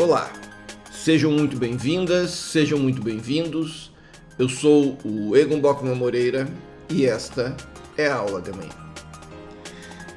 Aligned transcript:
Olá, 0.00 0.32
sejam 0.90 1.30
muito 1.30 1.58
bem-vindas, 1.58 2.30
sejam 2.30 2.78
muito 2.78 3.02
bem-vindos. 3.02 3.92
Eu 4.38 4.48
sou 4.48 4.96
o 5.04 5.36
Egon 5.36 5.60
Bockman 5.60 5.94
Moreira 5.94 6.48
e 6.88 7.04
esta 7.04 7.54
é 7.98 8.06
a 8.06 8.14
aula 8.14 8.40
de 8.40 8.50
manhã. 8.50 8.72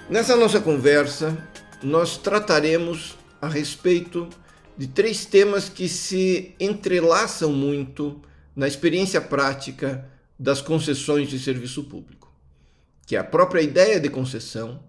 Nessa 0.10 0.38
nossa 0.38 0.62
conversa, 0.62 1.38
nós 1.84 2.18
trataremos 2.18 3.18
a 3.42 3.50
respeito 3.50 4.30
de 4.78 4.88
três 4.88 5.26
temas 5.26 5.68
que 5.68 5.90
se 5.90 6.56
entrelaçam 6.62 7.52
muito 7.52 8.22
na 8.56 8.70
experiência 8.70 9.20
prática 9.20 10.10
das 10.40 10.62
concessões 10.62 11.28
de 11.28 11.38
serviço 11.38 11.84
público, 11.84 12.34
que 13.06 13.18
é 13.18 13.20
a 13.20 13.24
própria 13.26 13.62
ideia 13.62 14.00
de 14.00 14.08
concessão, 14.08 14.82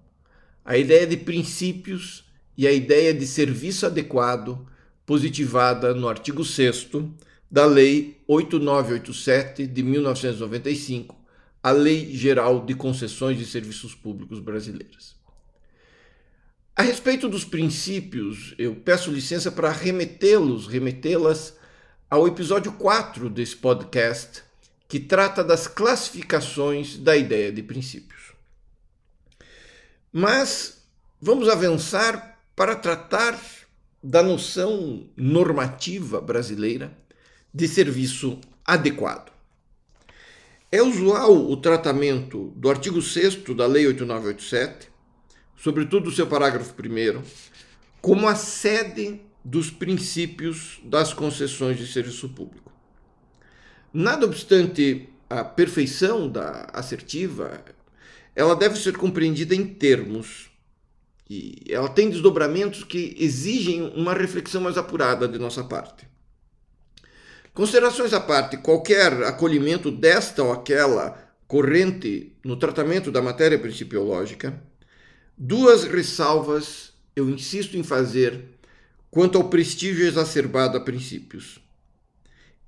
a 0.65 0.77
ideia 0.77 1.05
de 1.05 1.17
princípios 1.17 2.25
e 2.57 2.65
a 2.65 2.71
ideia 2.71 3.13
de 3.13 3.27
serviço 3.27 3.87
adequado 3.87 4.73
positivada 5.07 5.95
no 5.95 6.09
artigo 6.09 6.45
6 6.45 6.89
da 7.51 7.67
Lei 7.67 8.21
8987 8.27 9.67
de 9.67 9.83
1995, 9.83 11.17
a 11.63 11.71
Lei 11.71 12.15
Geral 12.17 12.65
de 12.65 12.75
Concessões 12.75 13.39
de 13.39 13.47
Serviços 13.47 13.95
Públicos 13.95 14.41
Brasileiras. 14.41 15.15
A 16.77 16.83
respeito 16.83 17.29
dos 17.29 17.45
princípios, 17.45 18.55
eu 18.59 18.75
peço 18.75 19.11
licença 19.11 19.53
para 19.53 19.71
remetê-los, 19.71 20.67
remetê-las 20.67 21.57
ao 22.11 22.27
episódio 22.27 22.73
4 22.73 23.31
desse 23.31 23.57
podcast, 23.57 24.43
que 24.89 24.99
trata 24.99 25.45
das 25.45 25.69
classificações 25.69 26.97
da 26.99 27.17
ideia 27.17 27.53
de 27.53 27.63
princípios. 27.63 28.33
Mas 30.13 30.85
vamos 31.21 31.49
avançar 31.49 32.39
para 32.57 32.77
tratar 32.77 33.39
da 34.05 34.23
noção 34.23 35.09
normativa 35.17 36.21
brasileira 36.21 36.95
de 37.55 37.67
serviço 37.67 38.39
adequado. 38.63 39.33
É 40.71 40.83
usual 40.83 41.35
o 41.51 41.57
tratamento 41.57 42.53
do 42.55 42.69
artigo 42.69 43.01
6 43.01 43.37
da 43.57 43.67
Lei 43.67 43.87
8987, 43.87 44.89
sobretudo 45.57 46.11
seu 46.11 46.27
parágrafo 46.27 46.75
1, 46.75 47.23
como 48.03 48.29
a 48.29 48.35
sede 48.35 49.23
dos 49.43 49.71
princípios 49.71 50.81
das 50.85 51.15
concessões 51.15 51.79
de 51.79 51.87
serviço 51.87 52.29
público. 52.29 52.71
Nada 53.91 54.27
obstante 54.27 55.09
a 55.31 55.43
perfeição 55.43 56.29
da 56.29 56.69
assertiva, 56.75 57.65
ela 58.37 58.55
deve 58.55 58.79
ser 58.79 58.99
compreendida 58.99 59.55
em 59.55 59.65
termos 59.65 60.51
e 61.29 61.63
ela 61.69 61.89
tem 61.89 62.11
desdobramentos 62.11 62.85
que 62.85 63.17
exigem 63.19 63.93
uma 63.95 64.13
reflexão 64.13 64.61
mais 64.61 64.77
apurada 64.77 65.27
de 65.27 65.39
nossa 65.39 65.65
parte. 65.65 66.07
Considerações 67.53 68.13
à 68.13 68.21
parte, 68.21 68.57
qualquer 68.57 69.13
acolhimento 69.23 69.91
desta 69.91 70.43
ou 70.43 70.53
aquela 70.53 71.17
corrente 71.47 72.37
no 72.45 72.57
tratamento 72.57 73.11
da 73.13 73.23
matéria 73.23 73.59
principiológica, 73.59 74.63
duas 75.39 75.85
ressalvas 75.85 76.93
eu 77.17 77.31
insisto 77.31 77.77
em 77.77 77.83
fazer 77.83 78.45
quanto 79.11 79.39
ao 79.39 79.49
prestígio 79.49 80.05
exacerbado 80.05 80.77
a 80.77 80.81
princípios. 80.81 81.61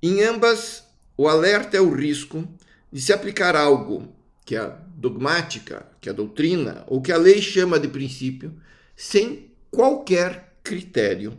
Em 0.01 0.23
ambas, 0.23 0.85
o 1.17 1.27
alerta 1.27 1.75
é 1.75 1.81
o 1.81 1.93
risco 1.93 2.47
de 2.91 3.01
se 3.01 3.11
aplicar 3.11 3.55
algo 3.55 4.15
que 4.47 4.55
a 4.55 4.67
dogmática, 4.95 5.85
que 5.99 6.09
a 6.09 6.13
doutrina 6.13 6.85
ou 6.87 7.01
que 7.01 7.11
a 7.11 7.17
lei 7.17 7.41
chama 7.41 7.77
de 7.77 7.89
princípio, 7.89 8.55
sem 8.95 9.51
qualquer 9.69 10.53
critério, 10.63 11.37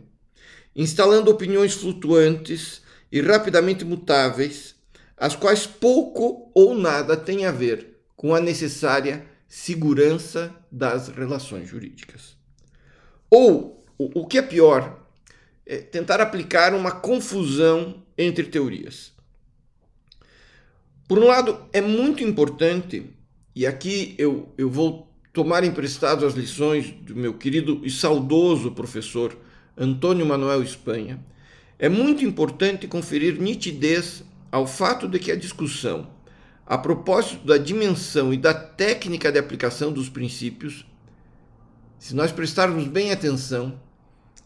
instalando 0.75 1.31
opiniões 1.31 1.73
flutuantes 1.73 2.83
e 3.11 3.19
rapidamente 3.19 3.83
mutáveis, 3.83 4.75
as 5.17 5.35
quais 5.35 5.65
pouco 5.65 6.51
ou 6.53 6.75
nada 6.75 7.17
têm 7.17 7.47
a 7.47 7.51
ver 7.51 7.99
com 8.15 8.35
a 8.35 8.39
necessária 8.39 9.25
segurança 9.47 10.55
das 10.71 11.07
relações 11.07 11.67
jurídicas. 11.67 12.37
Ou, 13.27 13.83
o 13.97 14.27
que 14.27 14.37
é 14.37 14.43
pior, 14.43 15.03
é 15.65 15.77
tentar 15.77 16.21
aplicar 16.21 16.75
uma 16.75 16.91
confusão 16.91 18.03
entre 18.15 18.43
teorias. 18.43 19.13
Por 21.09 21.17
um 21.17 21.25
lado, 21.25 21.65
é 21.73 21.81
muito 21.81 22.23
importante, 22.23 23.03
e 23.55 23.65
aqui 23.65 24.13
eu, 24.19 24.53
eu 24.55 24.69
vou 24.69 25.11
tomar 25.33 25.63
emprestado 25.63 26.23
as 26.23 26.35
lições 26.35 26.91
do 26.91 27.15
meu 27.15 27.33
querido 27.33 27.81
e 27.83 27.89
saudoso 27.89 28.73
professor 28.73 29.35
Antônio 29.75 30.23
Manuel 30.23 30.61
Espanha, 30.61 31.19
é 31.79 31.89
muito 31.89 32.23
importante 32.23 32.87
conferir 32.87 33.41
nitidez 33.41 34.23
ao 34.51 34.67
fato 34.67 35.07
de 35.07 35.17
que 35.17 35.31
a 35.31 35.35
discussão, 35.35 36.11
a 36.63 36.77
propósito 36.77 37.43
da 37.43 37.57
dimensão 37.57 38.31
e 38.31 38.37
da 38.37 38.53
técnica 38.53 39.31
de 39.31 39.39
aplicação 39.39 39.91
dos 39.91 40.09
princípios, 40.09 40.85
se 41.97 42.15
nós 42.15 42.31
prestarmos 42.31 42.87
bem 42.87 43.11
atenção, 43.11 43.81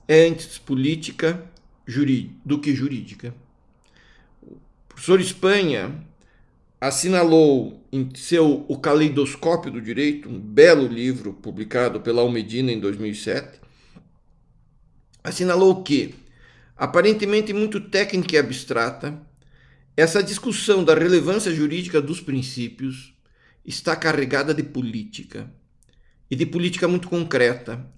é 0.07 0.27
antes 0.27 0.57
política 0.59 1.43
do 2.45 2.57
que 2.57 2.73
jurídica. 2.73 3.35
O 4.41 4.55
professor 4.87 5.19
Espanha 5.19 6.07
assinalou 6.83 7.81
em 7.93 8.13
seu 8.13 8.65
O 8.67 8.77
Caleidoscópio 8.77 9.71
do 9.71 9.81
Direito, 9.81 10.27
um 10.27 10.37
belo 10.37 10.85
livro 10.85 11.31
publicado 11.31 12.01
pela 12.01 12.21
Almedina 12.21 12.73
em 12.73 12.79
2007, 12.81 13.61
assinalou 15.23 15.81
que, 15.81 16.13
aparentemente 16.75 17.53
muito 17.53 17.79
técnica 17.79 18.35
e 18.35 18.37
abstrata, 18.37 19.17
essa 19.95 20.21
discussão 20.21 20.83
da 20.83 20.93
relevância 20.93 21.53
jurídica 21.53 22.01
dos 22.01 22.19
princípios 22.19 23.13
está 23.63 23.95
carregada 23.95 24.53
de 24.53 24.63
política, 24.63 25.49
e 26.29 26.35
de 26.35 26.45
política 26.45 26.85
muito 26.85 27.07
concreta, 27.07 27.89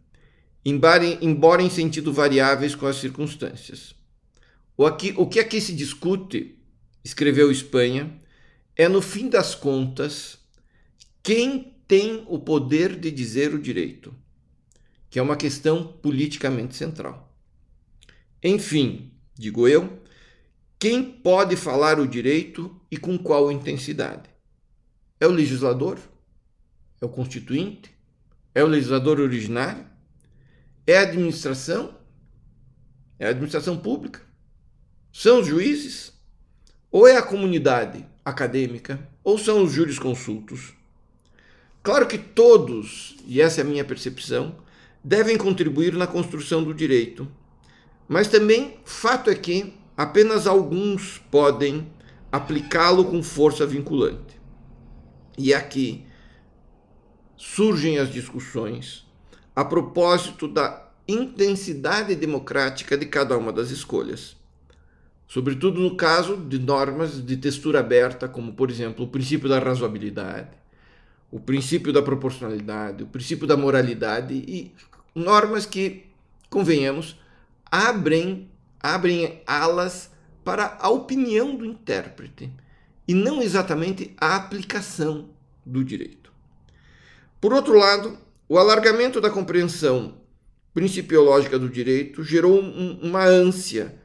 embora 0.64 1.64
em 1.64 1.70
sentido 1.72 2.14
variáveis 2.14 2.76
com 2.76 2.86
as 2.86 2.98
circunstâncias. 2.98 3.96
O, 4.78 4.86
aqui, 4.86 5.12
o 5.18 5.26
que 5.26 5.40
aqui 5.40 5.60
se 5.60 5.74
discute, 5.74 6.60
escreveu 7.04 7.52
Espanha, 7.52 8.24
é, 8.76 8.88
no 8.88 9.02
fim 9.02 9.30
das 9.30 9.56
contas, 9.56 10.38
quem 11.24 11.76
tem 11.88 12.26
o 12.28 12.40
poder 12.40 13.00
de 13.00 13.10
dizer 13.12 13.54
o 13.54 13.62
direito, 13.62 14.14
que 15.10 15.20
é 15.20 15.22
uma 15.22 15.38
questão 15.38 15.86
politicamente 15.88 16.76
central. 16.76 17.34
Enfim, 18.44 19.12
digo 19.34 19.68
eu, 19.68 20.02
quem 20.78 21.04
pode 21.04 21.56
falar 21.56 22.00
o 22.00 22.08
direito 22.08 22.80
e 22.92 22.98
com 22.98 23.18
qual 23.18 23.52
intensidade? 23.52 24.30
É 25.20 25.26
o 25.26 25.32
legislador? 25.32 25.98
É 27.02 27.06
o 27.06 27.10
constituinte? 27.10 27.96
É 28.54 28.64
o 28.64 28.68
legislador 28.68 29.20
originário? 29.20 29.86
É 30.86 30.98
a 30.98 31.02
administração? 31.02 31.98
É 33.18 33.28
a 33.28 33.30
administração 33.30 33.78
pública? 33.78 34.22
São 35.12 35.40
os 35.40 35.48
juízes? 35.48 36.14
Ou 36.92 37.08
é 37.08 37.18
a 37.18 37.24
comunidade? 37.24 38.06
Acadêmica 38.26 39.08
ou 39.24 39.38
são 39.38 39.64
os 39.64 39.72
jurisconsultos? 39.72 40.74
Claro 41.84 42.08
que 42.08 42.18
todos, 42.18 43.16
e 43.28 43.40
essa 43.40 43.62
é 43.62 43.64
a 43.64 43.68
minha 43.68 43.86
percepção, 43.86 44.56
devem 45.04 45.38
contribuir 45.38 45.94
na 45.94 46.08
construção 46.08 46.64
do 46.64 46.74
direito, 46.74 47.28
mas 48.08 48.28
também 48.28 48.80
fato 48.84 49.30
é 49.30 49.36
que 49.36 49.76
apenas 49.96 50.48
alguns 50.48 51.20
podem 51.30 51.88
aplicá-lo 52.32 53.06
com 53.06 53.22
força 53.22 53.68
vinculante. 53.68 54.40
E 55.38 55.54
aqui 55.54 56.04
surgem 57.38 58.00
as 58.00 58.12
discussões 58.12 59.06
a 59.56 59.64
propósito 59.64 60.48
da 60.48 60.92
intensidade 61.08 62.16
democrática 62.16 62.98
de 62.98 63.06
cada 63.06 63.38
uma 63.38 63.54
das 63.54 63.70
escolhas 63.70 64.35
sobretudo 65.28 65.80
no 65.80 65.96
caso 65.96 66.38
de 66.38 66.60
normas 66.60 67.24
de 67.24 67.38
textura 67.38 67.80
aberta, 67.80 68.28
como, 68.28 68.54
por 68.54 68.70
exemplo, 68.70 69.06
o 69.06 69.08
princípio 69.08 69.50
da 69.50 69.60
razoabilidade, 69.60 70.50
o 71.32 71.40
princípio 71.40 71.92
da 71.92 72.02
proporcionalidade, 72.02 73.04
o 73.04 73.08
princípio 73.08 73.48
da 73.48 73.58
moralidade 73.58 74.34
e 74.34 74.72
normas 75.14 75.66
que, 75.66 76.06
convenhamos, 76.50 77.20
abrem, 77.70 78.50
abrem 78.80 79.42
alas 79.46 80.12
para 80.44 80.78
a 80.80 80.90
opinião 80.90 81.56
do 81.56 81.66
intérprete 81.66 82.52
e 83.08 83.14
não 83.14 83.42
exatamente 83.42 84.14
a 84.18 84.36
aplicação 84.36 85.30
do 85.66 85.84
direito. 85.84 86.32
Por 87.42 87.52
outro 87.52 87.78
lado, 87.78 88.18
o 88.48 88.58
alargamento 88.58 89.20
da 89.20 89.30
compreensão 89.30 90.16
principiológica 90.74 91.58
do 91.58 91.70
direito 91.70 92.24
gerou 92.24 92.62
um, 92.62 93.00
uma 93.02 93.26
ânsia 93.26 93.96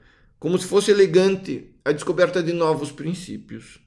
como 0.41 0.59
se 0.59 0.67
fosse 0.67 0.91
elegante 0.91 1.71
a 1.85 1.93
descoberta 1.93 2.43
de 2.43 2.55
novos 2.55 2.91
princípios. 2.91 3.79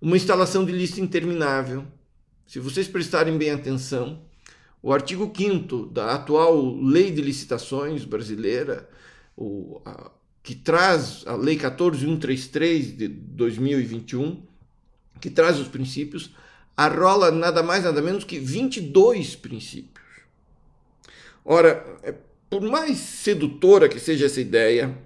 Uma 0.00 0.16
instalação 0.16 0.64
de 0.64 0.70
lista 0.70 1.00
interminável. 1.00 1.84
Se 2.46 2.60
vocês 2.60 2.86
prestarem 2.86 3.36
bem 3.36 3.50
atenção, 3.50 4.22
o 4.80 4.92
artigo 4.92 5.30
5 5.36 5.86
da 5.86 6.14
atual 6.14 6.76
Lei 6.76 7.10
de 7.10 7.20
Licitações 7.20 8.04
brasileira 8.04 8.88
o, 9.36 9.82
a, 9.84 10.12
que 10.44 10.54
traz 10.54 11.24
a 11.26 11.34
Lei 11.34 11.56
14133 11.56 12.96
de 12.96 13.08
2021, 13.08 14.46
que 15.20 15.28
traz 15.28 15.58
os 15.58 15.66
princípios, 15.66 16.30
arrola 16.76 17.32
nada 17.32 17.64
mais 17.64 17.82
nada 17.82 18.00
menos 18.00 18.22
que 18.22 18.38
22 18.38 19.34
princípios. 19.34 20.06
Ora, 21.44 21.84
é, 22.04 22.14
por 22.48 22.62
mais 22.62 22.98
sedutora 22.98 23.88
que 23.88 23.98
seja 23.98 24.26
essa 24.26 24.40
ideia, 24.40 24.96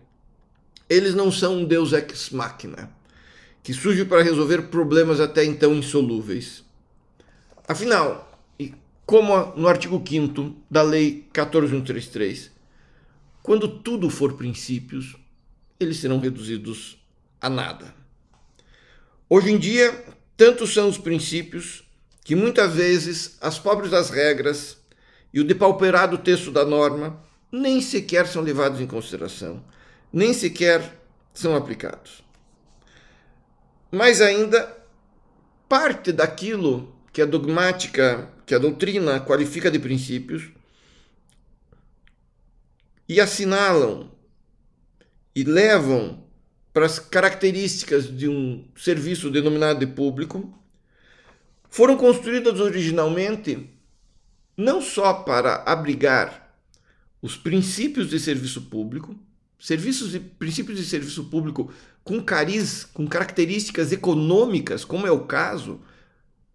eles 0.90 1.14
não 1.14 1.30
são 1.30 1.58
um 1.58 1.64
deus 1.64 1.92
ex 1.92 2.30
machina, 2.30 2.90
que 3.62 3.72
surge 3.72 4.04
para 4.04 4.24
resolver 4.24 4.62
problemas 4.62 5.20
até 5.20 5.44
então 5.44 5.72
insolúveis. 5.72 6.64
Afinal, 7.68 8.36
e 8.58 8.74
como 9.06 9.32
no 9.56 9.68
artigo 9.68 10.02
5 10.04 10.56
da 10.68 10.82
Lei 10.82 11.28
14133, 11.32 12.50
quando 13.40 13.68
tudo 13.68 14.10
for 14.10 14.32
princípios, 14.32 15.14
eles 15.78 15.98
serão 15.98 16.18
reduzidos 16.18 16.98
a 17.40 17.48
nada. 17.48 17.94
Hoje 19.28 19.52
em 19.52 19.58
dia, 19.58 20.04
tantos 20.36 20.74
são 20.74 20.88
os 20.88 20.98
princípios 20.98 21.84
que 22.24 22.34
muitas 22.34 22.74
vezes 22.74 23.38
as 23.40 23.60
pobres 23.60 23.92
das 23.92 24.10
regras 24.10 24.76
e 25.32 25.38
o 25.38 25.44
depauperado 25.44 26.18
texto 26.18 26.50
da 26.50 26.64
norma 26.64 27.22
nem 27.52 27.80
sequer 27.80 28.26
são 28.26 28.42
levados 28.42 28.80
em 28.80 28.86
consideração, 28.86 29.64
nem 30.12 30.32
sequer 30.32 30.98
são 31.32 31.54
aplicados. 31.54 32.22
Mais 33.90 34.20
ainda, 34.20 34.76
parte 35.68 36.12
daquilo 36.12 36.94
que 37.12 37.22
a 37.22 37.26
dogmática, 37.26 38.30
que 38.46 38.54
a 38.54 38.58
doutrina 38.58 39.20
qualifica 39.20 39.70
de 39.70 39.78
princípios, 39.78 40.50
e 43.08 43.20
assinalam 43.20 44.10
e 45.34 45.42
levam 45.42 46.24
para 46.72 46.86
as 46.86 46.98
características 46.98 48.06
de 48.06 48.28
um 48.28 48.68
serviço 48.76 49.30
denominado 49.30 49.80
de 49.80 49.86
público, 49.86 50.56
foram 51.68 51.96
construídas 51.96 52.60
originalmente 52.60 53.68
não 54.56 54.80
só 54.80 55.14
para 55.14 55.62
abrigar 55.66 56.56
os 57.22 57.36
princípios 57.36 58.10
de 58.10 58.20
serviço 58.20 58.62
público, 58.62 59.16
serviços 59.60 60.14
e 60.14 60.18
princípios 60.18 60.78
de 60.78 60.86
serviço 60.86 61.24
público 61.24 61.70
com 62.02 62.22
cariz, 62.22 62.84
com 62.84 63.06
características 63.06 63.92
econômicas, 63.92 64.84
como 64.84 65.06
é 65.06 65.10
o 65.10 65.26
caso 65.26 65.80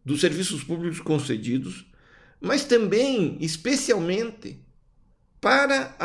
dos 0.04 0.20
serviços 0.20 0.64
públicos 0.64 1.00
concedidos, 1.00 1.86
mas 2.42 2.66
também, 2.66 3.38
especialmente, 3.40 4.60
para 5.40 5.96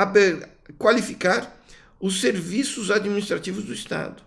qualificar 0.76 1.58
os 1.98 2.20
serviços 2.20 2.90
administrativos 2.90 3.64
do 3.64 3.72
Estado. 3.72 4.22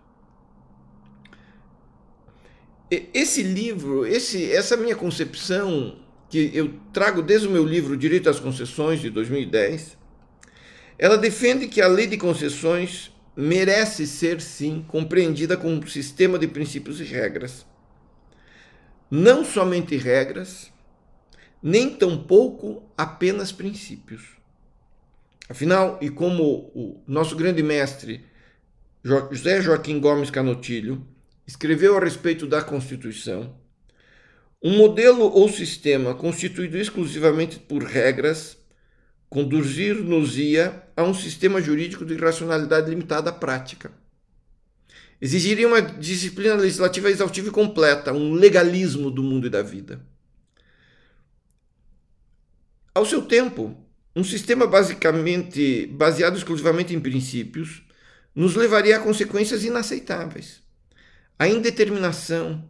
Esse 2.90 3.42
livro, 3.42 4.06
esse, 4.06 4.52
essa 4.52 4.78
minha 4.78 4.96
concepção, 4.96 5.98
que 6.30 6.52
eu 6.54 6.80
trago 6.92 7.22
desde 7.22 7.48
o 7.48 7.52
meu 7.52 7.66
livro 7.66 7.98
Direito 7.98 8.30
às 8.30 8.40
Concessões, 8.40 9.00
de 9.00 9.10
2010, 9.10 9.98
ela 10.98 11.18
defende 11.18 11.68
que 11.68 11.82
a 11.82 11.88
lei 11.88 12.08
de 12.08 12.18
concessões 12.18 13.12
merece 13.36 14.06
ser, 14.06 14.40
sim, 14.42 14.86
compreendida 14.88 15.58
como 15.58 15.76
um 15.76 15.88
sistema 15.88 16.38
de 16.38 16.48
princípios 16.48 17.00
e 17.00 17.04
regras. 17.04 17.66
Não 19.10 19.44
somente 19.44 19.96
regras, 19.96 20.72
nem 21.62 21.90
tampouco 21.90 22.84
apenas 22.98 23.52
princípios. 23.52 24.38
Afinal, 25.50 25.98
e 26.02 26.10
como 26.10 26.72
o 26.74 27.04
nosso 27.08 27.36
grande 27.36 27.62
mestre 27.62 28.26
José 29.04 29.62
Joaquim 29.62 30.00
Gomes 30.00 30.30
Canotilho 30.30 31.06
escreveu 31.46 31.98
a 31.98 32.00
respeito 32.00 32.48
da 32.48 32.62
Constituição, 32.62 33.54
um 34.64 34.78
modelo 34.78 35.26
ou 35.26 35.50
sistema 35.50 36.16
constituído 36.16 36.78
exclusivamente 36.78 37.60
por 37.60 37.84
regras 37.84 38.58
conduzir-nos-ia 39.34 40.84
a 40.96 41.02
um 41.02 41.12
sistema 41.12 41.60
jurídico 41.60 42.06
de 42.06 42.16
racionalidade 42.16 42.88
limitada 42.88 43.32
à 43.32 43.34
prática. 43.34 43.92
Exigiria 45.20 45.68
uma 45.68 45.82
disciplina 45.82 46.54
legislativa 46.54 47.10
exaustiva 47.10 47.48
e 47.48 47.52
completa, 47.52 48.14
um 48.14 48.34
legalismo 48.34 49.10
do 49.10 49.24
mundo 49.24 49.48
e 49.48 49.50
da 49.50 49.64
vida. 49.64 50.06
Ao 52.94 53.08
seu 53.08 53.24
tempo, 53.24 53.76
um 54.16 54.24
sistema 54.24 54.68
basicamente 54.68 55.88
baseado 55.88 56.38
exclusivamente 56.38 56.94
em 56.94 57.00
princípios 57.00 57.82
nos 58.36 58.56
levaria 58.56 58.98
a 58.98 59.00
consequências 59.00 59.64
inaceitáveis. 59.64 60.62
A 61.40 61.48
indeterminação, 61.48 62.70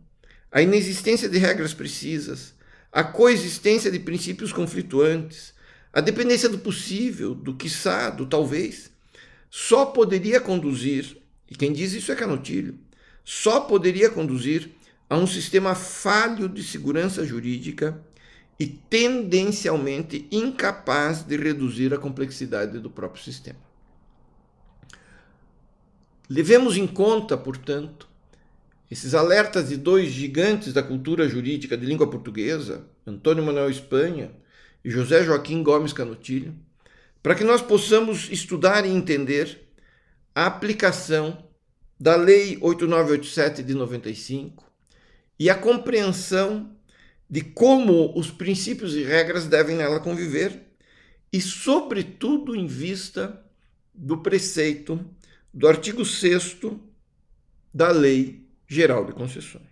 a 0.50 0.62
inexistência 0.62 1.28
de 1.28 1.38
regras 1.38 1.74
precisas, 1.74 2.54
a 2.90 3.04
coexistência 3.04 3.92
de 3.92 4.00
princípios 4.00 4.54
conflituantes, 4.54 5.54
a 5.94 6.02
dependência 6.02 6.50
do 6.50 6.58
possível, 6.58 7.36
do 7.36 7.54
quiçá, 7.54 8.10
do 8.10 8.26
talvez, 8.26 8.92
só 9.50 9.86
poderia 9.86 10.42
conduzir, 10.42 11.18
e 11.48 11.54
quem 11.54 11.72
diz 11.72 11.94
isso 11.94 12.12
é 12.12 12.16
Canotilho, 12.16 12.80
só 13.24 13.62
poderia 13.62 14.10
conduzir 14.10 14.72
a 15.08 15.16
um 15.16 15.28
sistema 15.28 15.76
falho 15.76 16.50
de 16.50 16.64
segurança 16.64 17.24
jurídica 17.24 18.04
e 18.60 18.66
tendencialmente 18.66 20.28
incapaz 20.32 21.22
de 21.22 21.38
reduzir 21.38 21.94
a 21.94 22.00
complexidade 22.00 22.80
do 22.80 22.90
próprio 22.90 23.24
sistema. 23.24 23.60
Levemos 26.28 26.76
em 26.76 26.88
conta, 26.88 27.38
portanto, 27.38 28.10
esses 28.90 29.14
alertas 29.14 29.70
de 29.70 29.78
dois 29.78 30.12
gigantes 30.12 30.74
da 30.74 30.82
cultura 30.82 31.30
jurídica 31.30 31.78
de 31.78 31.86
língua 31.86 32.10
portuguesa, 32.10 32.88
Antônio 33.06 33.44
Manuel 33.44 33.70
Espanha 33.70 34.32
José 34.84 35.24
Joaquim 35.24 35.64
Gomes 35.64 35.94
Canutilho, 35.94 36.56
para 37.22 37.36
que 37.36 37.44
nós 37.44 37.62
possamos 37.62 38.30
estudar 38.30 38.86
e 38.86 38.90
entender 38.90 39.62
a 40.36 40.46
aplicação 40.46 41.44
da 42.00 42.16
Lei 42.16 42.58
8987 42.60 43.64
de 43.64 43.74
95 43.74 44.70
e 45.40 45.50
a 45.50 45.56
compreensão 45.56 46.76
de 47.30 47.42
como 47.42 48.18
os 48.18 48.30
princípios 48.30 48.96
e 48.96 49.04
regras 49.04 49.48
devem 49.48 49.76
nela 49.76 50.00
conviver 50.00 50.62
e, 51.32 51.42
sobretudo, 51.42 52.56
em 52.56 52.68
vista 52.68 53.42
do 53.94 54.18
preceito 54.18 55.04
do 55.54 55.68
artigo 55.68 56.04
6 56.04 56.58
da 57.74 57.90
Lei 57.90 58.46
Geral 58.68 59.06
de 59.06 59.14
Concessões. 59.14 59.64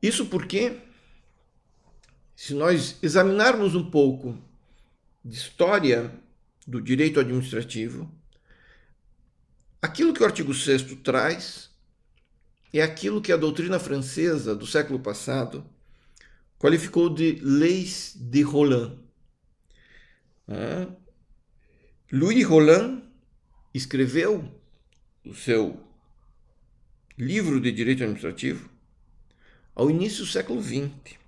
Isso 0.00 0.26
porque, 0.26 0.76
se 2.38 2.54
nós 2.54 2.96
examinarmos 3.02 3.74
um 3.74 3.90
pouco 3.90 4.38
de 5.24 5.36
história 5.36 6.14
do 6.64 6.80
direito 6.80 7.18
administrativo, 7.18 8.08
aquilo 9.82 10.14
que 10.14 10.22
o 10.22 10.24
artigo 10.24 10.54
6 10.54 10.84
traz 11.02 11.68
é 12.72 12.80
aquilo 12.80 13.20
que 13.20 13.32
a 13.32 13.36
doutrina 13.36 13.80
francesa 13.80 14.54
do 14.54 14.68
século 14.68 15.00
passado 15.00 15.66
qualificou 16.60 17.12
de 17.12 17.40
leis 17.42 18.14
de 18.14 18.42
Roland. 18.42 18.96
Louis 22.12 22.46
Roland 22.46 23.02
escreveu 23.74 24.48
o 25.26 25.34
seu 25.34 25.76
livro 27.18 27.60
de 27.60 27.72
direito 27.72 28.04
administrativo 28.04 28.70
ao 29.74 29.90
início 29.90 30.24
do 30.24 30.30
século 30.30 30.62
XX 30.62 31.18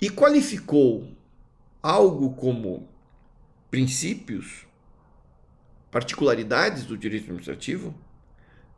e 0.00 0.10
qualificou 0.10 1.08
algo 1.82 2.34
como 2.34 2.88
princípios, 3.70 4.66
particularidades 5.90 6.84
do 6.84 6.96
direito 6.96 7.24
administrativo, 7.24 7.94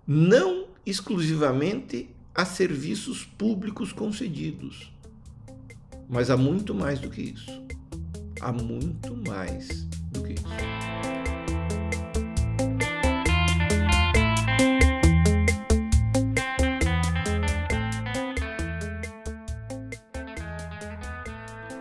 não 0.07 0.69
exclusivamente 0.85 2.09
a 2.35 2.45
serviços 2.45 3.25
públicos 3.25 3.93
concedidos. 3.93 4.93
Mas 6.09 6.31
há 6.31 6.37
muito 6.37 6.75
mais 6.75 6.99
do 7.01 7.11
que 7.11 7.23
isso. 7.23 7.67
Há 8.41 8.53
muito 8.53 9.17
mais 9.29 9.85
do 10.13 10.23
que 10.23 10.35
isso. 10.35 10.78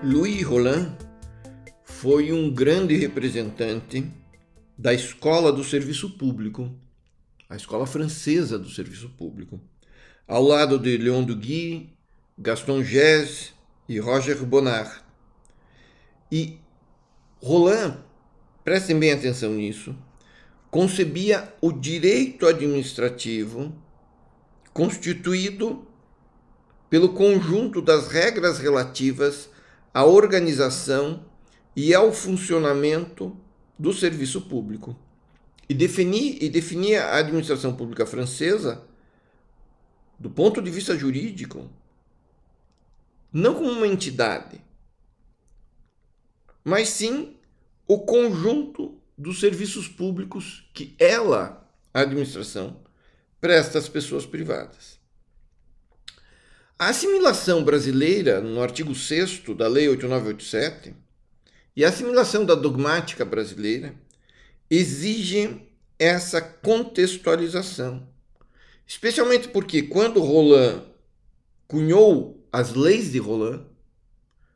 Louis 0.03 0.43
Roland 0.43 0.95
foi 1.83 2.31
um 2.31 2.51
grande 2.53 2.95
representante 2.95 4.11
da 4.77 4.93
escola 4.93 5.51
do 5.51 5.63
serviço 5.63 6.11
público 6.17 6.71
a 7.49 7.55
escola 7.55 7.85
francesa 7.85 8.59
do 8.59 8.69
serviço 8.69 9.09
público, 9.09 9.59
ao 10.27 10.43
lado 10.43 10.77
de 10.77 10.97
Léon 10.97 11.23
Duguy, 11.23 11.89
Gaston 12.37 12.83
Gesse 12.83 13.51
e 13.87 13.99
Roger 13.99 14.43
Bonnard. 14.45 15.01
E 16.31 16.59
Roland 17.41 17.97
prestem 18.63 18.99
bem 18.99 19.13
atenção 19.13 19.53
nisso, 19.53 19.95
concebia 20.69 21.53
o 21.61 21.71
direito 21.71 22.45
administrativo 22.45 23.73
constituído 24.73 25.87
pelo 26.89 27.13
conjunto 27.13 27.81
das 27.81 28.09
regras 28.09 28.59
relativas 28.59 29.49
à 29.93 30.05
organização 30.05 31.25
e 31.75 31.93
ao 31.93 32.11
funcionamento 32.11 33.35
do 33.77 33.93
serviço 33.93 34.41
público. 34.41 34.97
E, 35.69 35.73
definir, 35.73 36.41
e 36.41 36.49
definia 36.49 37.05
a 37.05 37.17
administração 37.17 37.75
pública 37.75 38.05
francesa, 38.05 38.83
do 40.17 40.29
ponto 40.29 40.61
de 40.61 40.71
vista 40.71 40.97
jurídico, 40.97 41.69
não 43.31 43.53
como 43.53 43.69
uma 43.69 43.87
entidade, 43.87 44.61
mas 46.63 46.89
sim 46.89 47.37
o 47.87 47.99
conjunto 47.99 48.99
dos 49.17 49.39
serviços 49.39 49.87
públicos 49.87 50.69
que 50.73 50.95
ela, 50.97 51.69
a 51.93 52.01
administração, 52.01 52.81
presta 53.39 53.77
às 53.77 53.87
pessoas 53.87 54.25
privadas. 54.25 54.96
A 56.79 56.89
assimilação 56.89 57.63
brasileira, 57.63 58.39
no 58.39 58.61
artigo 58.61 58.93
6 58.93 59.41
da 59.57 59.67
Lei 59.67 59.89
8987, 59.89 60.93
e 61.75 61.83
a 61.83 61.89
assimilação 61.89 62.45
da 62.45 62.53
dogmática 62.53 63.25
brasileira 63.25 63.95
exigem 64.69 65.67
essa 65.97 66.39
contextualização. 66.39 68.07
Especialmente 68.85 69.47
porque 69.47 69.81
quando 69.81 70.21
Roland 70.21 70.83
cunhou 71.67 72.47
as 72.51 72.75
leis 72.75 73.11
de 73.11 73.17
Roland, 73.17 73.65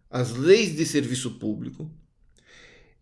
as 0.08 0.36
leis 0.36 0.76
de 0.76 0.86
serviço 0.86 1.40
público, 1.40 1.90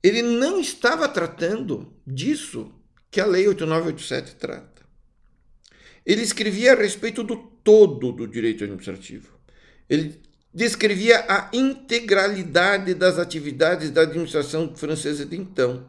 ele 0.02 0.22
não 0.22 0.62
estava 0.62 1.10
tratando 1.10 1.94
disso 2.08 2.74
que 3.12 3.20
a 3.20 3.26
Lei 3.26 3.50
8987 3.50 4.36
trata. 4.38 4.82
Ele 6.06 6.22
escrevia 6.22 6.72
a 6.72 6.76
respeito 6.78 7.22
do 7.22 7.49
todo 7.64 8.12
do 8.12 8.28
direito 8.28 8.64
administrativo. 8.64 9.30
Ele 9.90 10.20
descrevia 10.54 11.26
a 11.28 11.50
integralidade 11.54 12.94
das 12.94 13.18
atividades 13.18 13.92
da 13.92 14.02
administração 14.02 14.76
francesa 14.76 15.26
de 15.26 15.38
então. 15.38 15.86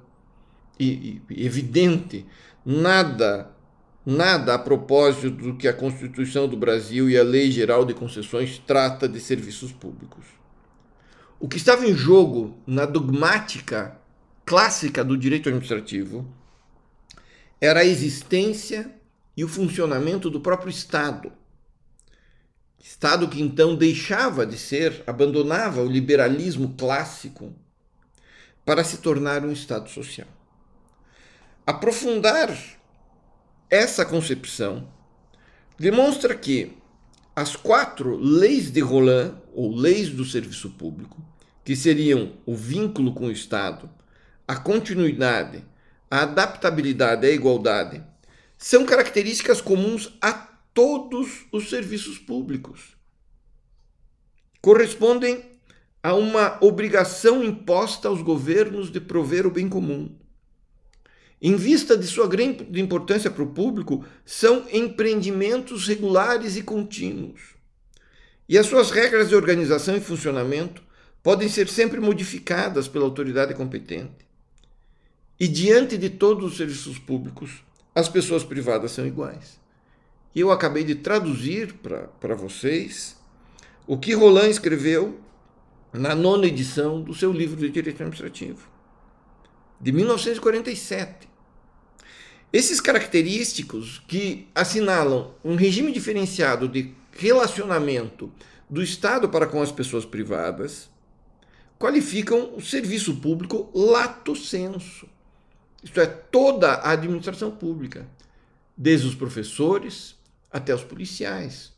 E, 0.79 1.21
e 1.29 1.47
evidente, 1.47 2.27
nada, 2.65 3.51
nada 4.05 4.55
a 4.55 4.59
propósito 4.59 5.31
do 5.31 5.57
que 5.57 5.69
a 5.69 5.73
Constituição 5.73 6.49
do 6.49 6.57
Brasil 6.57 7.09
e 7.11 7.19
a 7.19 7.23
Lei 7.23 7.51
Geral 7.51 7.85
de 7.85 7.93
Concessões 7.93 8.59
trata 8.67 9.09
de 9.09 9.21
serviços 9.21 9.73
públicos. 9.73 10.25
O 11.39 11.49
que 11.49 11.57
estava 11.57 11.87
em 11.87 11.95
jogo 11.95 12.59
na 12.67 12.85
dogmática 12.85 13.99
clássica 14.45 15.05
do 15.05 15.17
direito 15.17 15.49
administrativo 15.49 16.27
era 17.61 17.81
a 17.81 17.85
existência 17.85 18.91
e 19.37 19.45
o 19.45 19.49
funcionamento 19.49 20.29
do 20.29 20.41
próprio 20.41 20.71
Estado. 20.71 21.33
Estado 22.81 23.29
que 23.29 23.43
então 23.43 23.77
deixava 23.77 24.47
de 24.47 24.59
ser, 24.59 25.05
abandonava 25.07 25.83
o 25.83 25.87
liberalismo 25.87 26.75
clássico 26.79 27.53
para 28.65 28.83
se 28.83 28.99
tornar 28.99 29.45
um 29.45 29.53
Estado 29.53 29.91
social. 29.91 30.27
Aprofundar 31.67 32.57
essa 33.69 34.05
concepção 34.05 34.89
demonstra 35.79 36.35
que 36.35 36.77
as 37.37 37.55
quatro 37.55 38.17
leis 38.17 38.71
de 38.71 38.81
Roland, 38.81 39.35
ou 39.53 39.75
leis 39.75 40.09
do 40.09 40.25
serviço 40.25 40.71
público, 40.71 41.23
que 41.65 41.77
seriam 41.77 42.33
o 42.47 42.57
vínculo 42.57 43.13
com 43.13 43.27
o 43.27 43.31
Estado, 43.31 43.91
a 44.49 44.57
continuidade, 44.57 45.65
a 46.11 46.23
adaptabilidade 46.23 47.27
e 47.27 47.31
a 47.31 47.33
igualdade 47.33 48.03
são 48.59 48.85
características 48.85 49.61
comuns 49.61 50.17
a 50.21 50.50
todos 50.81 51.45
os 51.53 51.69
serviços 51.69 52.19
públicos. 52.19 52.97
Correspondem 54.63 55.45
a 56.03 56.15
uma 56.15 56.57
obrigação 56.65 57.45
imposta 57.45 58.09
aos 58.09 58.23
governos 58.23 58.91
de 58.91 58.99
prover 58.99 59.47
o 59.47 59.51
bem 59.51 59.69
comum. 59.69 60.17
Em 61.39 61.55
vista 61.55 61.99
de 61.99 62.07
sua 62.07 62.27
grande 62.27 62.81
importância 62.81 63.31
para 63.31 63.43
o 63.43 63.53
público, 63.53 64.07
são 64.25 64.65
empreendimentos 64.73 65.87
regulares 65.87 66.57
e 66.57 66.63
contínuos. 66.63 67.43
E 68.49 68.57
as 68.57 68.65
suas 68.65 68.91
regras 68.91 69.29
de 69.29 69.35
organização 69.35 69.95
e 69.95 70.01
funcionamento 70.01 70.83
podem 71.23 71.51
ser 71.51 71.69
sempre 71.69 72.01
modificadas 72.01 72.89
pela 72.89 73.05
autoridade 73.05 73.53
competente. 73.53 74.27
E 75.39 75.47
diante 75.47 75.99
de 75.99 76.09
todos 76.09 76.53
os 76.53 76.57
serviços 76.57 76.99
públicos, 76.99 77.63
as 77.95 78.09
pessoas 78.09 78.43
privadas 78.43 78.93
são 78.93 79.07
iguais. 79.07 79.60
E 80.35 80.41
eu 80.41 80.51
acabei 80.51 80.85
de 80.85 80.95
traduzir 80.95 81.75
para 81.75 82.35
vocês 82.35 83.17
o 83.87 83.99
que 83.99 84.15
Roland 84.15 84.51
escreveu 84.51 85.21
na 85.93 86.15
nona 86.15 86.47
edição 86.47 87.03
do 87.03 87.15
seu 87.15 87.33
livro 87.33 87.57
de 87.57 87.69
Direito 87.69 87.97
Administrativo, 87.97 88.69
de 89.81 89.91
1947. 89.91 91.29
Esses 92.53 92.81
característicos 92.81 94.03
que 94.07 94.49
assinalam 94.55 95.35
um 95.45 95.57
regime 95.57 95.93
diferenciado 95.93 96.69
de 96.69 96.95
relacionamento 97.13 98.33
do 98.69 98.83
Estado 98.83 99.29
para 99.29 99.47
com 99.47 99.61
as 99.61 99.73
pessoas 99.73 100.05
privadas 100.05 100.89
qualificam 101.79 102.55
o 102.57 102.61
serviço 102.61 103.17
público 103.17 103.71
lato 103.75 104.37
senso 104.37 105.09
isto 105.83 105.99
é, 106.01 106.07
toda 106.07 106.75
a 106.75 106.91
administração 106.91 107.51
pública, 107.51 108.07
desde 108.77 109.07
os 109.07 109.15
professores 109.15 110.17
até 110.51 110.75
os 110.75 110.83
policiais, 110.83 111.73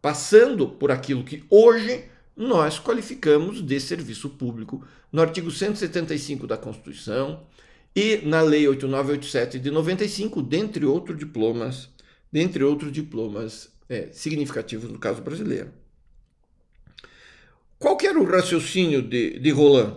passando 0.00 0.68
por 0.68 0.90
aquilo 0.90 1.24
que 1.24 1.44
hoje 1.48 2.04
nós 2.36 2.78
qualificamos 2.78 3.64
de 3.64 3.80
serviço 3.80 4.30
público 4.30 4.84
no 5.10 5.22
artigo 5.22 5.50
175 5.50 6.46
da 6.46 6.56
Constituição 6.56 7.46
e 7.94 8.18
na 8.18 8.42
Lei 8.42 8.68
8987 8.68 9.58
de 9.58 9.70
95, 9.70 10.42
dentre 10.42 10.84
outros 10.84 11.18
diplomas, 11.18 11.88
dentre 12.30 12.62
outros 12.62 12.92
diplomas 12.92 13.70
é, 13.88 14.08
significativos 14.12 14.90
no 14.90 14.98
caso 14.98 15.22
brasileiro. 15.22 15.70
Qual 17.78 17.96
que 17.96 18.06
era 18.06 18.18
o 18.18 18.24
raciocínio 18.24 19.00
de, 19.00 19.38
de 19.38 19.50
Roland? 19.50 19.96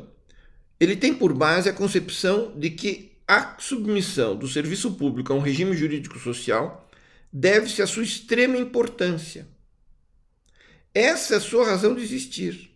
Ele 0.80 0.96
tem 0.96 1.14
por 1.14 1.34
base 1.34 1.70
a 1.70 1.74
concepção 1.74 2.54
de 2.58 2.70
que 2.70 3.12
a 3.28 3.58
submissão 3.60 4.36
do 4.36 4.48
serviço 4.48 4.94
público 4.94 5.32
a 5.32 5.36
um 5.36 5.40
regime 5.40 5.76
jurídico 5.76 6.18
social 6.18 6.89
deve-se 7.32 7.82
à 7.82 7.88
sua 7.88 8.04
extrema 8.04 8.58
importância. 8.58 9.48
Essa 10.94 11.36
é 11.36 11.38
a 11.38 11.42
sua 11.42 11.66
razão 11.66 11.94
de 11.94 12.02
existir. 12.02 12.76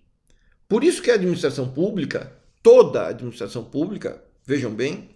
Por 0.68 0.84
isso 0.84 1.02
que 1.02 1.12
a 1.12 1.16
administração 1.16 1.70
pública, 1.70 2.32
toda 2.62 3.04
a 3.04 3.10
administração 3.10 3.64
pública, 3.64 4.24
vejam 4.46 4.74
bem, 4.74 5.10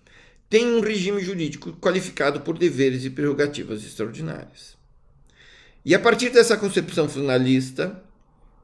tem 0.50 0.66
um 0.68 0.80
regime 0.80 1.22
jurídico 1.22 1.74
qualificado 1.74 2.42
por 2.42 2.58
deveres 2.58 3.04
e 3.06 3.10
prerrogativas 3.10 3.84
extraordinárias. 3.84 4.78
E 5.84 5.94
a 5.94 6.00
partir 6.00 6.30
dessa 6.30 6.58
concepção 6.58 7.08
finalista, 7.08 8.04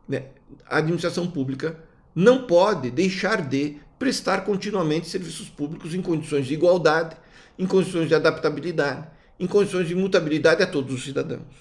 né, 0.07 0.27
a 0.65 0.77
administração 0.77 1.29
pública 1.29 1.77
não 2.15 2.45
pode 2.45 2.91
deixar 2.91 3.41
de 3.41 3.77
prestar 3.97 4.41
continuamente 4.41 5.07
serviços 5.07 5.49
públicos 5.49 5.93
em 5.93 6.01
condições 6.01 6.45
de 6.45 6.53
igualdade, 6.53 7.15
em 7.57 7.65
condições 7.65 8.07
de 8.07 8.15
adaptabilidade, 8.15 9.07
em 9.43 9.47
condições 9.47 9.87
de 9.87 9.93
mutabilidade 9.93 10.63
a 10.63 10.67
todos 10.67 10.95
os 10.95 11.03
cidadãos. 11.03 11.53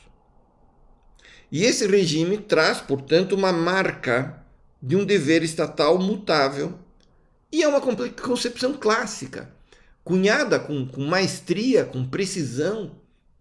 E 1.50 1.64
esse 1.64 1.86
regime 1.86 2.38
traz, 2.38 2.80
portanto, 2.80 3.34
uma 3.34 3.52
marca 3.52 4.42
de 4.80 4.96
um 4.96 5.04
dever 5.04 5.42
estatal 5.42 5.98
mutável 5.98 6.78
e 7.50 7.62
é 7.62 7.68
uma 7.68 7.80
concepção 7.80 8.72
clássica, 8.72 9.52
cunhada 10.04 10.58
com, 10.58 10.86
com 10.86 11.04
maestria, 11.04 11.84
com 11.84 12.08
precisão, 12.08 12.92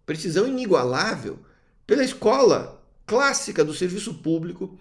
precisão 0.05 0.47
inigualável, 0.47 1.39
pela 1.87 2.03
escola 2.03 2.83
clássica 3.05 3.63
do 3.63 3.73
serviço 3.73 4.15
público, 4.15 4.77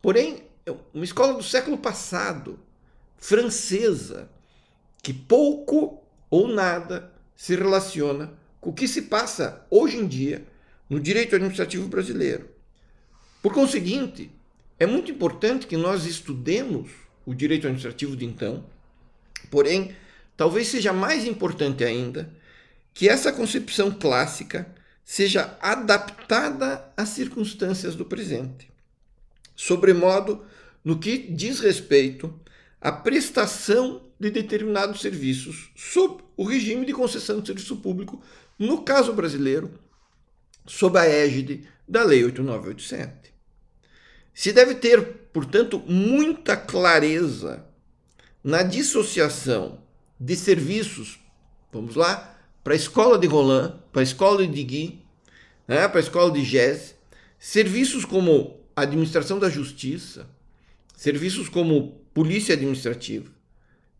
porém, 0.00 0.44
é 0.64 0.72
uma 0.92 1.04
escola 1.04 1.34
do 1.34 1.42
século 1.42 1.78
passado, 1.78 2.58
francesa, 3.16 4.28
que 5.02 5.12
pouco 5.12 6.02
ou 6.30 6.48
nada 6.48 7.12
se 7.34 7.56
relaciona 7.56 8.32
com 8.60 8.70
o 8.70 8.72
que 8.72 8.88
se 8.88 9.02
passa 9.02 9.66
hoje 9.70 9.96
em 9.96 10.06
dia 10.06 10.46
no 10.88 11.00
direito 11.00 11.34
administrativo 11.34 11.88
brasileiro. 11.88 12.48
Por 13.42 13.52
conseguinte, 13.52 14.30
é 14.78 14.86
muito 14.86 15.10
importante 15.10 15.66
que 15.66 15.76
nós 15.76 16.04
estudemos 16.04 16.90
o 17.24 17.34
direito 17.34 17.66
administrativo 17.66 18.16
de 18.16 18.24
então, 18.24 18.64
porém, 19.50 19.94
talvez 20.36 20.68
seja 20.68 20.92
mais 20.92 21.24
importante 21.24 21.84
ainda 21.84 22.32
que 22.92 23.08
essa 23.08 23.32
concepção 23.32 23.90
clássica 23.90 24.74
seja 25.04 25.56
adaptada 25.60 26.92
às 26.96 27.10
circunstâncias 27.10 27.94
do 27.94 28.04
presente, 28.04 28.70
sobremodo 29.54 30.44
no 30.84 30.98
que 30.98 31.18
diz 31.18 31.60
respeito 31.60 32.32
a 32.80 32.92
prestação 32.92 34.02
de 34.18 34.30
determinados 34.30 35.00
serviços 35.00 35.70
sob 35.76 36.22
o 36.36 36.44
regime 36.44 36.84
de 36.86 36.92
concessão 36.92 37.40
de 37.40 37.46
serviço 37.46 37.76
público, 37.76 38.22
no 38.58 38.82
caso 38.82 39.12
brasileiro, 39.12 39.70
sob 40.66 40.98
a 40.98 41.04
égide 41.06 41.68
da 41.86 42.02
Lei 42.02 42.24
8987. 42.24 43.32
Se 44.34 44.52
deve 44.52 44.74
ter, 44.74 45.02
portanto, 45.32 45.82
muita 45.86 46.56
clareza 46.56 47.64
na 48.42 48.62
dissociação 48.62 49.80
de 50.18 50.36
serviços, 50.36 51.18
vamos 51.72 51.94
lá, 51.94 52.38
para 52.62 52.74
a 52.74 52.76
escola 52.76 53.18
de 53.18 53.26
Roland, 53.26 53.74
para 53.92 54.02
a 54.02 54.04
escola 54.04 54.46
de 54.46 54.62
Guy, 54.62 55.02
né, 55.68 55.86
para 55.88 55.98
a 55.98 56.02
escola 56.02 56.30
de 56.32 56.44
Gese, 56.44 56.94
serviços 57.38 58.04
como 58.04 58.60
administração 58.74 59.38
da 59.38 59.48
justiça, 59.48 60.28
serviços 60.96 61.48
como 61.48 62.00
polícia 62.12 62.54
administrativa, 62.54 63.30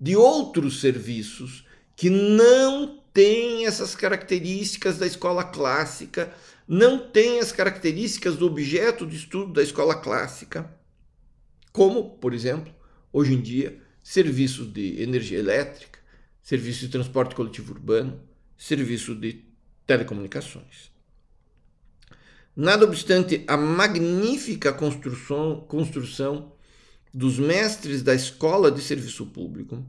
de 0.00 0.16
outros 0.16 0.80
serviços 0.80 1.64
que 1.94 2.10
não 2.10 3.00
têm 3.16 3.64
essas 3.64 3.94
características 3.94 4.98
da 4.98 5.06
escola 5.06 5.42
clássica, 5.42 6.30
não 6.68 6.98
têm 6.98 7.40
as 7.40 7.50
características 7.50 8.36
do 8.36 8.44
objeto 8.44 9.06
de 9.06 9.16
estudo 9.16 9.54
da 9.54 9.62
escola 9.62 9.94
clássica, 9.94 10.70
como, 11.72 12.10
por 12.18 12.34
exemplo, 12.34 12.70
hoje 13.10 13.32
em 13.32 13.40
dia, 13.40 13.80
serviços 14.02 14.70
de 14.70 15.00
energia 15.00 15.38
elétrica, 15.38 15.98
serviço 16.42 16.80
de 16.80 16.88
transporte 16.90 17.34
coletivo 17.34 17.72
urbano, 17.72 18.20
serviço 18.54 19.14
de 19.14 19.46
telecomunicações. 19.86 20.90
Nada 22.54 22.84
obstante 22.84 23.44
a 23.48 23.56
magnífica 23.56 24.74
construção, 24.74 25.64
construção 25.66 26.52
dos 27.14 27.38
mestres 27.38 28.02
da 28.02 28.14
escola 28.14 28.70
de 28.70 28.82
serviço 28.82 29.24
público, 29.24 29.82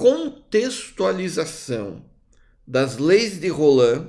contextualização 0.00 2.04
das 2.66 2.96
leis 2.96 3.38
de 3.38 3.48
Roland 3.48 4.08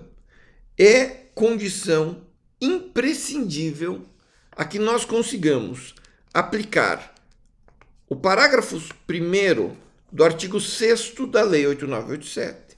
é 0.79 1.05
condição 1.36 2.25
imprescindível 2.62 4.05
a 4.53 4.63
que 4.63 4.79
nós 4.79 5.03
consigamos 5.03 5.93
aplicar 6.33 7.13
o 8.07 8.15
parágrafo 8.15 8.77
1 8.77 9.75
do 10.10 10.24
artigo 10.24 10.62
6 10.62 11.13
da 11.29 11.43
Lei 11.43 11.67
8987. 11.67 12.77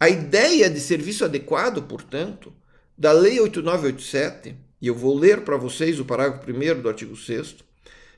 A 0.00 0.08
ideia 0.08 0.70
de 0.70 0.80
serviço 0.80 1.26
adequado, 1.26 1.82
portanto, 1.82 2.54
da 2.96 3.12
Lei 3.12 3.38
8987, 3.38 4.56
e 4.80 4.86
eu 4.86 4.94
vou 4.94 5.14
ler 5.14 5.42
para 5.42 5.58
vocês 5.58 6.00
o 6.00 6.06
parágrafo 6.06 6.50
1 6.50 6.80
do 6.80 6.88
artigo 6.88 7.14
6, 7.14 7.56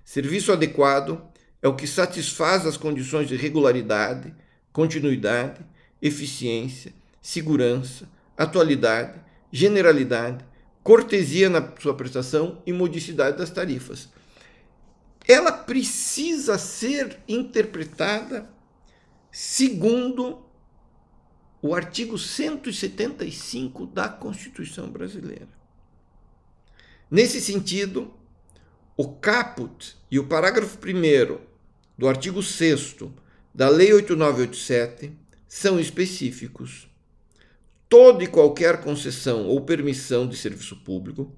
serviço 0.05 0.53
adequado 0.53 1.35
é 1.67 1.69
o 1.69 1.75
que 1.75 1.87
satisfaz 1.87 2.65
as 2.65 2.77
condições 2.77 3.27
de 3.27 3.35
regularidade, 3.35 4.33
continuidade, 4.73 5.67
eficiência, 6.01 6.95
segurança, 7.21 8.09
atualidade, 8.37 9.21
generalidade, 9.51 10.45
cortesia 10.85 11.51
na 11.51 11.73
sua 11.81 11.93
prestação 11.93 12.63
e 12.65 12.73
modicidade 12.73 13.37
das 13.37 13.51
tarifas. 13.51 14.09
Ela 15.27 15.51
precisa 15.51 16.57
ser 16.57 17.19
interpretada 17.27 18.49
segundo 19.33 20.47
o 21.61 21.75
artigo 21.75 22.17
175 22.17 23.87
da 23.87 24.09
Constituição 24.09 24.89
Brasileira. 24.89 25.49
Nesse 27.11 27.41
sentido, 27.41 28.15
o 28.97 29.09
caput 29.15 29.97
e 30.09 30.21
o 30.21 30.29
parágrafo 30.29 30.79
1 30.79 31.56
do 31.97 32.09
artigo 32.09 32.43
6 32.43 32.97
da 33.55 33.69
Lei 33.69 33.93
8987 33.93 35.13
são 35.49 35.81
específicos. 35.81 36.89
Toda 37.89 38.25
e 38.25 38.27
qualquer 38.27 38.81
concessão 38.81 39.47
ou 39.47 39.61
permissão 39.61 40.27
de 40.27 40.37
serviço 40.37 40.77
público 40.77 41.33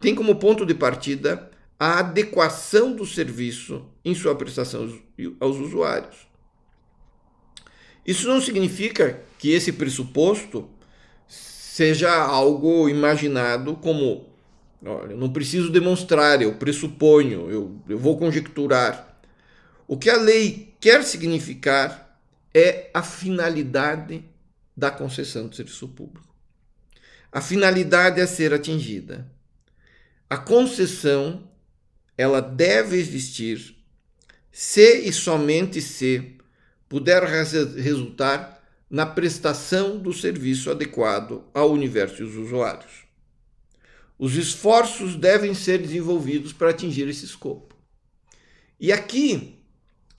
tem 0.00 0.14
como 0.14 0.36
ponto 0.36 0.64
de 0.64 0.74
partida 0.74 1.50
a 1.78 2.00
adequação 2.00 2.94
do 2.94 3.06
serviço 3.06 3.86
em 4.04 4.14
sua 4.14 4.34
prestação 4.34 5.00
aos 5.38 5.56
usuários. 5.56 6.28
Isso 8.04 8.26
não 8.26 8.40
significa 8.40 9.22
que 9.38 9.52
esse 9.52 9.72
pressuposto 9.72 10.68
seja 11.28 12.12
algo 12.12 12.88
imaginado 12.88 13.76
como 13.76 14.26
olha, 14.84 15.16
não 15.16 15.30
preciso 15.30 15.70
demonstrar, 15.70 16.42
eu 16.42 16.54
pressuponho, 16.54 17.50
eu, 17.50 17.76
eu 17.88 17.98
vou 17.98 18.18
conjecturar. 18.18 19.09
O 19.90 19.98
que 19.98 20.08
a 20.08 20.16
lei 20.16 20.72
quer 20.78 21.02
significar 21.02 22.16
é 22.54 22.92
a 22.94 23.02
finalidade 23.02 24.24
da 24.76 24.88
concessão 24.88 25.48
do 25.48 25.56
serviço 25.56 25.88
público. 25.88 26.32
A 27.32 27.40
finalidade 27.40 28.20
a 28.20 28.26
ser 28.28 28.54
atingida. 28.54 29.28
A 30.28 30.36
concessão 30.36 31.50
ela 32.16 32.40
deve 32.40 32.98
existir 32.98 33.74
se 34.52 35.08
e 35.08 35.12
somente 35.12 35.82
se 35.82 36.36
puder 36.88 37.24
resultar 37.24 38.62
na 38.88 39.04
prestação 39.04 39.98
do 39.98 40.12
serviço 40.12 40.70
adequado 40.70 41.42
ao 41.52 41.72
universo 41.72 42.24
dos 42.24 42.36
usuários. 42.36 43.06
Os 44.16 44.36
esforços 44.36 45.16
devem 45.16 45.52
ser 45.52 45.78
desenvolvidos 45.78 46.52
para 46.52 46.70
atingir 46.70 47.08
esse 47.08 47.24
escopo. 47.24 47.74
E 48.78 48.92
aqui 48.92 49.59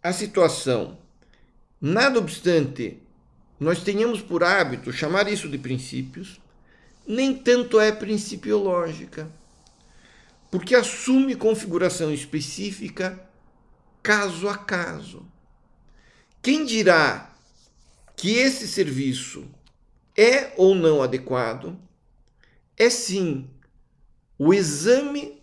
a 0.03 0.11
situação, 0.11 0.97
nada 1.79 2.17
obstante 2.17 2.99
nós 3.59 3.83
tenhamos 3.83 4.21
por 4.21 4.43
hábito 4.43 4.91
chamar 4.91 5.31
isso 5.31 5.47
de 5.47 5.57
princípios, 5.57 6.41
nem 7.07 7.35
tanto 7.37 7.79
é 7.79 7.91
principiológica, 7.91 9.31
porque 10.49 10.73
assume 10.73 11.35
configuração 11.35 12.11
específica 12.11 13.23
caso 14.01 14.49
a 14.49 14.57
caso. 14.57 15.25
Quem 16.41 16.65
dirá 16.65 17.31
que 18.15 18.31
esse 18.31 18.67
serviço 18.67 19.47
é 20.17 20.53
ou 20.57 20.73
não 20.73 21.03
adequado 21.03 21.77
é 22.75 22.89
sim 22.89 23.47
o 24.39 24.51
exame 24.51 25.39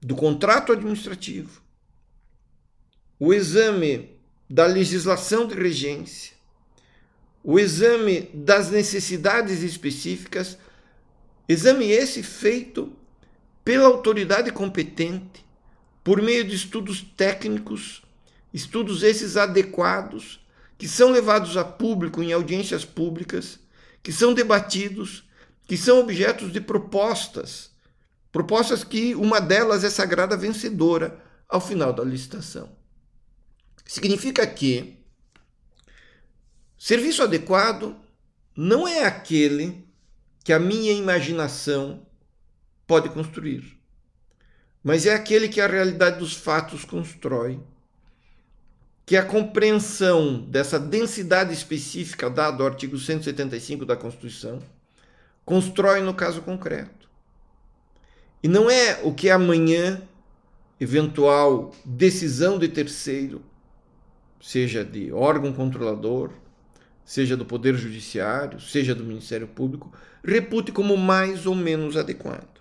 do 0.00 0.16
contrato 0.16 0.72
administrativo, 0.72 1.62
o 3.18 3.32
exame 3.32 4.10
da 4.48 4.66
legislação 4.66 5.46
de 5.46 5.54
regência, 5.54 6.34
o 7.42 7.58
exame 7.58 8.30
das 8.32 8.70
necessidades 8.70 9.62
específicas, 9.62 10.58
exame 11.48 11.90
esse 11.90 12.22
feito 12.22 12.92
pela 13.64 13.86
autoridade 13.86 14.50
competente, 14.50 15.44
por 16.02 16.20
meio 16.20 16.44
de 16.44 16.54
estudos 16.54 17.02
técnicos 17.16 18.04
estudos 18.54 19.02
esses 19.02 19.36
adequados, 19.36 20.40
que 20.78 20.86
são 20.86 21.10
levados 21.10 21.56
a 21.56 21.64
público 21.64 22.22
em 22.22 22.32
audiências 22.32 22.84
públicas, 22.84 23.58
que 24.00 24.12
são 24.12 24.32
debatidos, 24.32 25.24
que 25.66 25.76
são 25.76 25.98
objetos 25.98 26.52
de 26.52 26.60
propostas, 26.60 27.72
propostas 28.30 28.84
que 28.84 29.14
uma 29.16 29.40
delas 29.40 29.82
é 29.82 29.90
sagrada 29.90 30.36
vencedora 30.36 31.20
ao 31.48 31.60
final 31.60 31.92
da 31.92 32.04
licitação. 32.04 32.70
Significa 33.84 34.46
que 34.46 34.98
serviço 36.78 37.22
adequado 37.22 37.96
não 38.56 38.86
é 38.86 39.04
aquele 39.04 39.86
que 40.42 40.52
a 40.52 40.58
minha 40.58 40.92
imaginação 40.92 42.06
pode 42.86 43.08
construir, 43.08 43.78
mas 44.82 45.06
é 45.06 45.14
aquele 45.14 45.48
que 45.48 45.60
a 45.60 45.66
realidade 45.66 46.18
dos 46.18 46.34
fatos 46.34 46.84
constrói 46.84 47.60
que 49.06 49.16
a 49.16 49.24
compreensão 49.24 50.40
dessa 50.40 50.78
densidade 50.78 51.52
específica 51.52 52.30
dada 52.30 52.62
ao 52.62 52.68
artigo 52.68 52.98
175 52.98 53.84
da 53.84 53.96
Constituição 53.96 54.62
constrói 55.44 56.00
no 56.00 56.14
caso 56.14 56.40
concreto. 56.40 57.08
E 58.42 58.48
não 58.48 58.70
é 58.70 59.00
o 59.02 59.12
que 59.12 59.30
amanhã 59.30 60.02
eventual 60.80 61.74
decisão 61.84 62.58
de 62.58 62.68
terceiro, 62.68 63.42
seja 64.44 64.84
de 64.84 65.10
órgão 65.10 65.54
controlador, 65.54 66.30
seja 67.02 67.34
do 67.34 67.46
Poder 67.46 67.76
Judiciário, 67.76 68.60
seja 68.60 68.94
do 68.94 69.02
Ministério 69.02 69.48
Público, 69.48 69.90
repute 70.22 70.70
como 70.70 70.98
mais 70.98 71.46
ou 71.46 71.54
menos 71.54 71.96
adequado. 71.96 72.60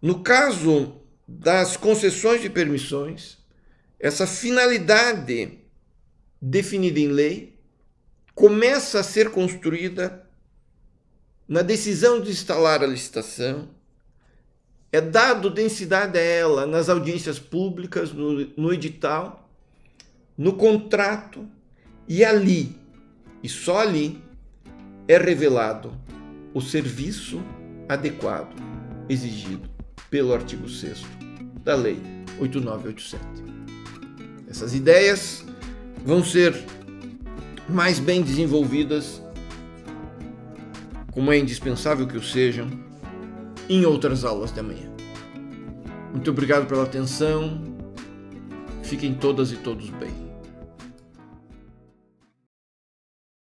No 0.00 0.22
caso 0.22 0.94
das 1.28 1.76
concessões 1.76 2.40
de 2.40 2.48
permissões, 2.48 3.36
essa 4.00 4.26
finalidade 4.26 5.58
definida 6.40 6.98
em 6.98 7.08
lei 7.08 7.60
começa 8.34 9.00
a 9.00 9.04
ser 9.04 9.30
construída 9.30 10.26
na 11.46 11.60
decisão 11.60 12.18
de 12.18 12.30
instalar 12.30 12.82
a 12.82 12.86
licitação, 12.86 13.68
é 14.90 15.02
dado 15.02 15.50
densidade 15.50 16.16
a 16.16 16.22
ela 16.22 16.66
nas 16.66 16.88
audiências 16.88 17.38
públicas, 17.38 18.10
no, 18.10 18.46
no 18.56 18.72
edital, 18.72 19.45
no 20.36 20.52
contrato, 20.52 21.46
e 22.08 22.24
ali, 22.24 22.76
e 23.42 23.48
só 23.48 23.80
ali, 23.80 24.22
é 25.08 25.18
revelado 25.18 25.92
o 26.52 26.60
serviço 26.60 27.42
adequado 27.88 28.54
exigido 29.08 29.68
pelo 30.10 30.32
artigo 30.32 30.68
6 30.68 31.04
da 31.62 31.74
Lei 31.74 32.00
8987. 32.38 33.24
Essas 34.48 34.74
ideias 34.74 35.44
vão 36.04 36.22
ser 36.22 36.54
mais 37.68 37.98
bem 37.98 38.22
desenvolvidas, 38.22 39.22
como 41.12 41.32
é 41.32 41.38
indispensável 41.38 42.06
que 42.06 42.16
o 42.16 42.22
sejam, 42.22 42.68
em 43.68 43.84
outras 43.84 44.24
aulas 44.24 44.52
de 44.52 44.60
amanhã. 44.60 44.90
Muito 46.12 46.30
obrigado 46.30 46.66
pela 46.66 46.84
atenção. 46.84 47.62
Fiquem 48.82 49.12
todas 49.14 49.50
e 49.50 49.56
todos 49.56 49.90
bem. 49.90 50.25